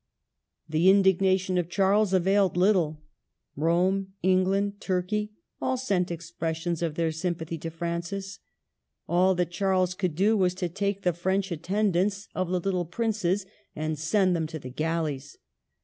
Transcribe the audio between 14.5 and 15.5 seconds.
the galleys.